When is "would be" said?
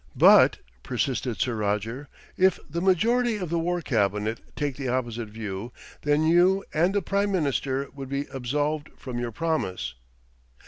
7.93-8.25